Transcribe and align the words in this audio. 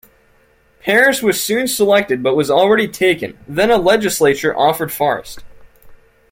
Paris 0.79 1.21
was 1.21 1.43
soon 1.43 1.67
selected 1.67 2.23
but 2.23 2.35
was 2.35 2.49
already 2.49 2.87
taken, 2.87 3.37
then 3.47 3.69
a 3.69 3.77
legislature 3.77 4.57
offered 4.57 4.91
Forest. 4.91 5.43